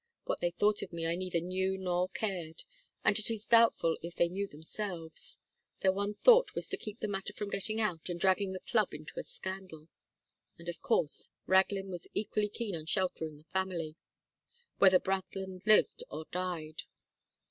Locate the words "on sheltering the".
12.75-13.43